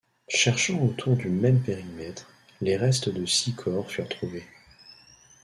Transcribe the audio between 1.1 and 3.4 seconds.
du même périmètre, les restes de